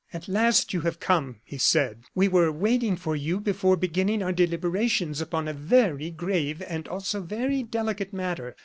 "At 0.11 0.27
last 0.27 0.73
you 0.73 0.81
have 0.81 0.99
come," 0.99 1.35
he 1.43 1.59
said; 1.59 2.05
"we 2.15 2.27
were 2.27 2.51
waiting 2.51 2.95
for 2.95 3.15
you 3.15 3.39
before 3.39 3.77
beginning 3.77 4.23
our 4.23 4.31
deliberations 4.31 5.21
upon 5.21 5.47
a 5.47 5.53
very 5.53 6.09
grave, 6.09 6.63
and 6.67 6.87
also 6.87 7.21
very 7.21 7.61
delicate 7.61 8.11
matter. 8.11 8.55